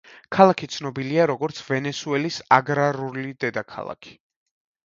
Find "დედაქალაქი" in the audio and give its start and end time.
3.45-4.19